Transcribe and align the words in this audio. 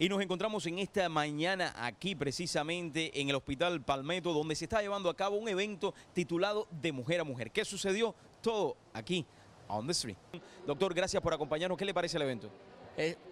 Y 0.00 0.08
nos 0.08 0.22
encontramos 0.22 0.64
en 0.66 0.78
esta 0.78 1.08
mañana 1.08 1.74
aquí 1.76 2.14
precisamente 2.14 3.20
en 3.20 3.30
el 3.30 3.34
Hospital 3.34 3.82
Palmetto, 3.82 4.32
donde 4.32 4.54
se 4.54 4.66
está 4.66 4.80
llevando 4.80 5.10
a 5.10 5.16
cabo 5.16 5.36
un 5.36 5.48
evento 5.48 5.92
titulado 6.12 6.68
De 6.70 6.92
Mujer 6.92 7.18
a 7.18 7.24
Mujer. 7.24 7.50
¿Qué 7.50 7.64
sucedió? 7.64 8.14
Todo 8.40 8.76
aquí, 8.92 9.26
on 9.66 9.86
the 9.86 9.92
street. 9.92 10.16
Doctor, 10.64 10.94
gracias 10.94 11.20
por 11.20 11.34
acompañarnos. 11.34 11.76
¿Qué 11.76 11.84
le 11.84 11.92
parece 11.92 12.16
el 12.16 12.22
evento? 12.22 12.48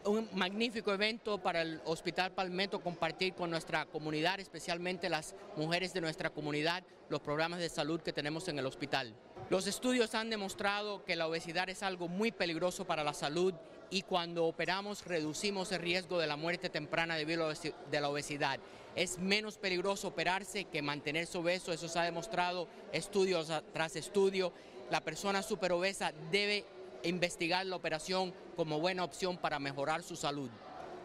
Un 0.04 0.28
magnífico 0.32 0.92
evento 0.92 1.38
para 1.38 1.62
el 1.62 1.80
Hospital 1.86 2.30
Palmetto 2.30 2.80
compartir 2.80 3.34
con 3.34 3.50
nuestra 3.50 3.84
comunidad, 3.86 4.38
especialmente 4.38 5.08
las 5.08 5.34
mujeres 5.56 5.92
de 5.92 6.00
nuestra 6.00 6.30
comunidad, 6.30 6.84
los 7.08 7.20
programas 7.20 7.58
de 7.58 7.68
salud 7.68 8.00
que 8.00 8.12
tenemos 8.12 8.46
en 8.46 8.60
el 8.60 8.66
hospital. 8.66 9.12
Los 9.50 9.66
estudios 9.66 10.14
han 10.14 10.30
demostrado 10.30 11.04
que 11.04 11.16
la 11.16 11.26
obesidad 11.26 11.68
es 11.68 11.82
algo 11.82 12.06
muy 12.06 12.30
peligroso 12.30 12.84
para 12.84 13.02
la 13.02 13.12
salud 13.12 13.54
y 13.90 14.02
cuando 14.02 14.44
operamos 14.44 15.04
reducimos 15.04 15.72
el 15.72 15.80
riesgo 15.80 16.20
de 16.20 16.28
la 16.28 16.36
muerte 16.36 16.70
temprana 16.70 17.16
debido 17.16 17.48
a 17.48 17.54
la 18.00 18.08
obesidad. 18.08 18.60
Es 18.94 19.18
menos 19.18 19.58
peligroso 19.58 20.08
operarse 20.08 20.66
que 20.66 20.80
mantenerse 20.80 21.38
obeso, 21.38 21.72
eso 21.72 21.88
se 21.88 21.98
ha 21.98 22.04
demostrado 22.04 22.68
estudios 22.92 23.52
tras 23.72 23.96
estudio. 23.96 24.52
La 24.92 25.00
persona 25.00 25.42
superobesa 25.42 26.12
debe 26.30 26.64
investigar 27.02 27.64
la 27.66 27.76
operación 27.76 28.32
como 28.56 28.80
buena 28.80 29.04
opción 29.04 29.36
para 29.36 29.58
mejorar 29.58 30.02
su 30.02 30.16
salud. 30.16 30.50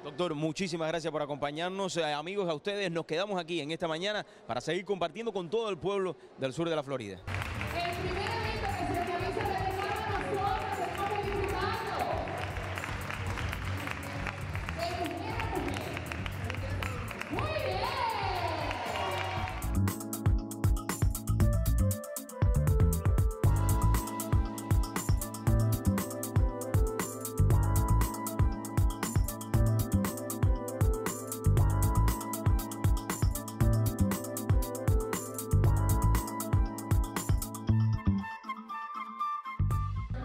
Doctor, 0.04 0.34
muchísimas 0.34 0.88
gracias 0.88 1.12
por 1.12 1.22
acompañarnos. 1.22 1.96
Eh, 1.98 2.04
amigos, 2.04 2.50
a 2.50 2.56
ustedes 2.56 2.90
nos 2.90 3.06
quedamos 3.06 3.40
aquí 3.40 3.62
en 3.62 3.72
esta 3.72 3.88
mañana 3.88 4.26
para 4.48 4.60
seguir 4.60 4.84
compartiendo 4.84 5.32
con 5.32 5.50
todo 5.50 5.70
el 5.70 5.78
pueblo 5.78 6.16
del 6.40 6.54
sur 6.54 6.68
de 6.68 6.76
la 6.76 6.82
Florida. 6.82 7.20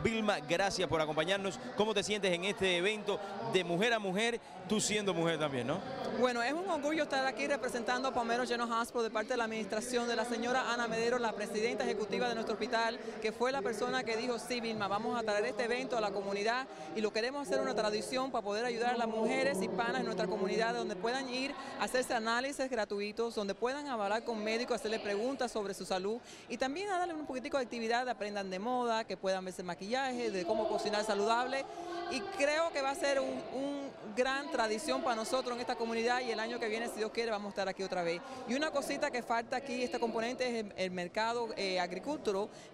Vilma, 0.07 0.39
gracias 0.39 0.89
por 0.89 1.01
acompañarnos. 1.01 1.59
¿Cómo 1.77 1.93
te 1.93 2.01
sientes 2.05 2.33
en 2.33 2.45
este 2.45 2.77
evento 2.77 3.19
de 3.53 3.65
mujer 3.65 3.93
a 3.93 3.99
mujer, 3.99 4.41
tú 4.69 4.81
siendo 4.81 5.13
mujer 5.13 5.37
también, 5.37 5.67
no? 5.67 5.81
Bueno, 6.21 6.45
es 6.45 6.53
un 6.53 6.71
orgullo 6.71 7.03
estar 7.03 7.27
aquí 7.27 7.49
representando 7.49 8.09
a 8.09 8.15
Palmetto 8.15 8.47
General 8.47 8.71
Hospital 8.71 9.03
de 9.03 9.11
parte 9.11 9.31
de 9.31 9.37
la 9.37 9.45
administración 9.45 10.07
de 10.07 10.15
la 10.15 10.25
señora 10.25 10.73
Ana 10.73 10.87
Medero, 10.87 11.19
la 11.19 11.33
presidenta 11.33 11.83
ejecutiva 11.83 12.29
de 12.29 12.37
nuestro 12.37 12.55
hospital, 12.55 13.01
que 13.21 13.33
fue 13.33 13.51
la 13.51 13.63
persona 13.63 14.05
que 14.05 14.17
dijo, 14.17 14.39
sí, 14.39 14.61
Vilma, 14.61 14.87
vamos 14.87 15.19
a 15.19 15.25
traer 15.25 15.45
este 15.45 15.65
evento 15.65 15.99
a 15.99 16.01
la 16.01 16.13
comunidad 16.13 16.69
y 16.95 17.01
lo 17.01 17.13
queremos 17.13 17.49
hacer 17.49 17.61
una 17.61 17.75
tradición 17.75 18.31
para 18.31 18.45
poder 18.45 18.65
ayudar 18.65 18.95
a 18.95 18.99
las 18.99 19.09
mujeres 19.09 19.61
hispanas 19.61 19.99
en 19.99 20.05
nuestra 20.05 20.29
comunidad, 20.29 20.73
donde 20.75 20.95
puedan 20.95 21.29
ir 21.29 21.53
a 21.81 21.85
hacerse 21.85 22.15
análisis 22.15 22.71
gratuitos, 22.71 23.35
donde 23.35 23.57
puedan 23.57 23.89
hablar 23.89 24.23
con 24.23 24.43
médicos, 24.43 24.77
hacerle 24.77 25.01
preguntas 25.01 25.51
sobre 25.51 25.75
su 25.75 25.85
salud 25.85 26.21
y 26.49 26.59
también 26.59 26.91
a 26.91 26.99
darle 26.99 27.15
un 27.15 27.27
poquitico 27.27 27.57
de 27.57 27.65
actividad, 27.65 28.09
aprendan 28.09 28.51
de 28.51 28.61
moda, 28.61 29.03
que 29.03 29.17
puedan 29.17 29.45
verse 29.45 29.65
maquillaje 29.65 29.96
de 30.03 30.45
cómo 30.45 30.69
cocinar 30.69 31.05
saludable 31.05 31.65
y 32.11 32.21
creo 32.21 32.71
que 32.71 32.83
va 32.83 32.91
a 32.91 32.95
ser 32.95 33.19
un, 33.21 33.87
gran 34.15 34.51
tradición 34.51 35.03
para 35.03 35.15
nosotros 35.15 35.55
en 35.55 35.61
esta 35.61 35.77
comunidad 35.77 36.23
y 36.23 36.31
el 36.31 36.41
año 36.41 36.59
que 36.59 36.69
viene, 36.69 36.89
si 36.89 36.97
Dios 36.97 37.11
quiere, 37.11 37.31
vamos 37.31 37.49
a 37.49 37.51
estar 37.51 37.69
aquí 37.69 37.83
otra 37.83 38.03
vez. 38.03 38.23
Y 38.49 38.55
una 38.55 38.71
cosita 38.71 39.11
que 39.11 39.23
falta 39.23 39.59
aquí, 39.59 39.83
este 39.83 40.01
componente 40.01 40.61
es 40.61 40.67
el, 40.77 40.91
mercado 40.91 41.49
eh, 41.55 41.79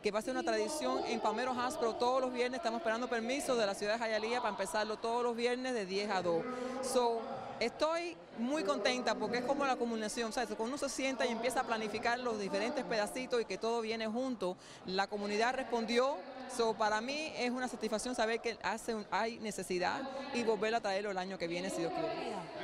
que 0.01 0.11
va 0.13 0.21
a 0.21 0.23
ser 0.23 0.35
una 0.35 0.45
tradición 0.45 1.01
en 1.07 1.19
Palmero 1.19 1.51
Hospital 1.51 1.99
todos 1.99 2.21
los 2.21 2.33
viernes, 2.33 2.59
estamos 2.59 2.79
esperando 2.79 3.09
permiso 3.09 3.57
de 3.57 3.67
la 3.67 3.75
ciudad 3.75 3.95
de 3.95 3.99
Jayalía 3.99 4.39
para 4.39 4.51
empezarlo 4.51 4.99
todos 4.99 5.25
los 5.25 5.35
viernes 5.35 5.75
de 5.75 5.85
10 5.85 6.11
a 6.11 6.23
2. 6.23 6.45
So, 6.83 7.21
Estoy 7.63 8.17
muy 8.39 8.65
contenta 8.65 9.15
porque 9.15 9.39
es 9.39 9.45
como 9.45 9.65
la 9.65 9.77
comunicación, 9.77 10.33
¿sabes? 10.33 10.49
Cuando 10.57 10.75
uno 10.75 10.79
se 10.79 10.89
sienta 10.89 11.25
y 11.25 11.29
empieza 11.29 11.61
a 11.61 11.63
planificar 11.63 12.19
los 12.19 12.41
diferentes 12.41 12.83
pedacitos 12.85 13.41
y 13.41 13.45
que 13.45 13.57
todo 13.57 13.81
viene 13.83 14.09
junto, 14.09 14.57
la 14.85 15.07
comunidad 15.07 15.55
respondió. 15.55 16.17
So, 16.57 16.75
para 16.75 17.01
mí 17.01 17.33
es 17.37 17.53
una 17.53 17.69
satisfacción 17.69 18.17
saber 18.17 18.41
que 18.41 18.59
hace 18.65 18.97
hay 19.13 19.39
necesidad 19.39 20.03
y 20.35 20.43
volver 20.43 20.75
a 20.75 20.81
traerlo 20.81 21.13
el 21.13 21.19
año 21.19 21.39
que 21.39 21.47
viene, 21.47 21.71
si 21.71 21.77
Dios 21.77 21.93
quiere. 21.93 22.09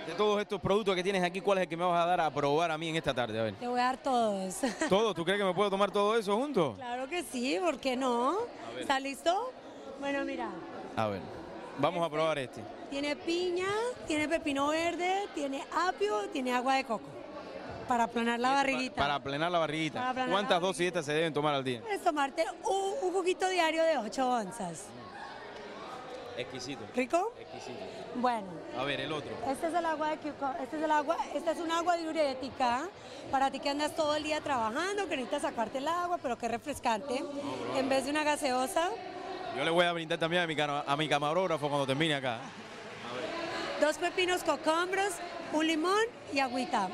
De 0.08 0.14
todos 0.14 0.40
estos 0.40 0.60
productos 0.60 0.96
que 0.96 1.04
tienes 1.04 1.22
aquí, 1.22 1.40
¿cuál 1.40 1.58
es 1.58 1.62
el 1.62 1.68
que 1.68 1.76
me 1.76 1.84
vas 1.84 2.02
a 2.02 2.06
dar 2.06 2.20
a 2.20 2.28
probar 2.34 2.72
a 2.72 2.76
mí 2.76 2.88
en 2.88 2.96
esta 2.96 3.14
tarde? 3.14 3.38
A 3.38 3.44
ver. 3.44 3.54
Te 3.54 3.68
voy 3.68 3.78
a 3.78 3.84
dar 3.84 3.98
todos. 3.98 4.56
¿Todo? 4.88 5.14
¿Tú 5.14 5.24
crees 5.24 5.38
que 5.38 5.44
me 5.44 5.54
puedo 5.54 5.70
tomar 5.70 5.92
todo 5.92 6.16
eso 6.16 6.36
junto? 6.36 6.74
Claro 6.74 7.08
que 7.08 7.22
sí, 7.22 7.56
¿por 7.60 7.78
qué 7.78 7.94
no? 7.94 8.36
¿Está 8.76 8.98
listo? 8.98 9.52
Bueno, 10.00 10.24
mira. 10.24 10.50
A 10.96 11.06
ver, 11.06 11.20
vamos 11.78 12.06
a 12.06 12.10
probar 12.10 12.38
este. 12.38 12.62
Tiene 12.90 13.16
piña, 13.16 13.68
tiene 14.06 14.28
pepino 14.28 14.68
verde, 14.68 15.26
tiene 15.34 15.64
apio, 15.74 16.28
tiene 16.32 16.52
agua 16.52 16.76
de 16.76 16.84
coco. 16.84 17.06
Para 17.86 18.04
aplanar 18.04 18.38
la 18.38 18.52
barriguita. 18.52 18.96
Para, 18.96 19.14
aplanar 19.14 19.50
la 19.50 19.58
barriguita. 19.58 20.14
¿Cuántas 20.30 20.60
dosis 20.60 20.88
estas 20.88 21.06
se 21.06 21.14
deben 21.14 21.32
tomar 21.32 21.54
al 21.54 21.64
día? 21.64 21.82
Es 21.90 22.02
tomarte 22.02 22.44
un, 22.64 23.12
juguito 23.12 23.48
diario 23.48 23.82
de 23.82 23.96
8 23.96 24.28
onzas. 24.28 24.84
Exquisito. 26.36 26.84
¿Rico? 26.94 27.32
Exquisito. 27.40 27.80
Bueno. 28.16 28.46
A 28.78 28.84
ver, 28.84 29.00
el 29.00 29.10
otro. 29.10 29.30
Este 29.50 29.68
es 29.68 29.74
el 29.74 29.86
agua 29.86 30.10
de 30.10 30.14
este 30.14 30.76
es 30.76 30.82
el 30.82 30.90
agua, 30.90 31.16
esta 31.34 31.50
es 31.52 31.58
un 31.58 31.72
agua 31.72 31.96
diurética 31.96 32.88
para 33.30 33.50
ti 33.50 33.58
que 33.58 33.70
andas 33.70 33.96
todo 33.96 34.14
el 34.14 34.22
día 34.22 34.40
trabajando, 34.40 35.08
que 35.08 35.16
necesitas 35.16 35.42
sacarte 35.42 35.78
el 35.78 35.88
agua, 35.88 36.18
pero 36.22 36.38
que 36.38 36.46
es 36.46 36.52
refrescante. 36.52 37.24
en 37.74 37.88
vez 37.88 38.04
de 38.04 38.10
una 38.10 38.22
gaseosa. 38.22 38.90
Yo 39.58 39.64
le 39.64 39.70
voy 39.70 39.84
a 39.84 39.92
brindar 39.92 40.18
también 40.18 40.42
a 40.42 40.46
mi, 40.46 40.56
a 40.86 40.96
mi 40.96 41.08
camarógrafo 41.08 41.68
cuando 41.68 41.86
termine 41.86 42.14
acá 42.14 42.38
dos 43.80 43.96
pepinos 43.96 44.42
cocombros, 44.42 45.14
un 45.52 45.66
limón 45.66 45.98
y 46.32 46.40
agüita. 46.40 46.88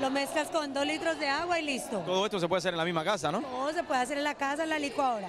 Lo 0.00 0.10
mezclas 0.10 0.48
con 0.48 0.72
dos 0.72 0.86
litros 0.86 1.18
de 1.18 1.28
agua 1.28 1.58
y 1.58 1.64
listo. 1.64 2.00
Todo 2.00 2.24
esto 2.26 2.38
se 2.38 2.46
puede 2.46 2.58
hacer 2.58 2.74
en 2.74 2.78
la 2.78 2.84
misma 2.84 3.04
casa, 3.04 3.32
¿no? 3.32 3.40
Todo 3.40 3.72
se 3.72 3.82
puede 3.82 4.00
hacer 4.00 4.18
en 4.18 4.24
la 4.24 4.34
casa, 4.34 4.62
en 4.62 4.70
la 4.70 4.78
licuadora. 4.78 5.28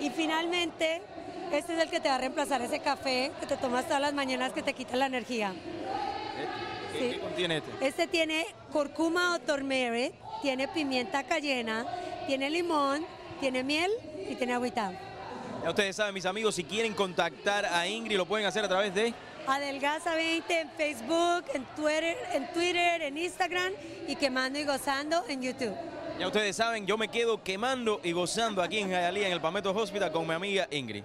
Y 0.00 0.10
finalmente, 0.10 1.00
este 1.52 1.74
es 1.74 1.80
el 1.80 1.88
que 1.88 2.00
te 2.00 2.08
va 2.08 2.16
a 2.16 2.18
reemplazar 2.18 2.60
ese 2.60 2.80
café 2.80 3.32
que 3.40 3.46
te 3.46 3.56
tomas 3.56 3.86
todas 3.86 4.00
las 4.00 4.12
mañanas 4.12 4.52
que 4.52 4.62
te 4.62 4.74
quita 4.74 4.96
la 4.96 5.06
energía. 5.06 5.52
¿Qué, 6.98 7.18
contiene 7.20 7.58
este? 7.58 7.86
Este 7.86 8.06
tiene 8.06 8.46
curcuma 8.70 9.34
o 9.34 9.38
turmeric, 9.38 10.12
tiene 10.42 10.68
pimienta 10.68 11.22
cayena, 11.24 11.86
tiene 12.26 12.50
limón, 12.50 13.06
tiene 13.40 13.64
miel 13.64 13.90
y 14.28 14.34
tiene 14.34 14.54
agüita. 14.54 14.92
Ya 15.62 15.70
ustedes 15.70 15.94
saben, 15.96 16.14
mis 16.14 16.26
amigos, 16.26 16.54
si 16.54 16.64
quieren 16.64 16.92
contactar 16.92 17.64
a 17.66 17.86
Ingrid, 17.86 18.16
lo 18.16 18.26
pueden 18.26 18.46
hacer 18.46 18.64
a 18.64 18.68
través 18.68 18.94
de... 18.94 19.14
Adelgaza 19.46 20.14
20 20.14 20.60
en 20.60 20.70
Facebook, 20.70 21.44
en 21.54 21.64
Twitter, 21.76 22.16
en 22.32 22.52
Twitter, 22.52 23.02
en 23.02 23.18
Instagram 23.18 23.72
y 24.06 24.16
quemando 24.16 24.58
y 24.58 24.64
gozando 24.64 25.24
en 25.28 25.42
YouTube. 25.42 25.74
Ya 26.18 26.26
ustedes 26.26 26.54
saben, 26.54 26.86
yo 26.86 26.98
me 26.98 27.08
quedo 27.08 27.42
quemando 27.42 28.00
y 28.04 28.12
gozando 28.12 28.62
aquí 28.62 28.78
en 28.78 28.90
Hialeah, 28.90 29.26
en 29.26 29.32
el 29.32 29.40
Palmetto 29.40 29.70
Hospital 29.72 30.12
con 30.12 30.26
mi 30.26 30.34
amiga 30.34 30.68
Ingrid. 30.70 31.02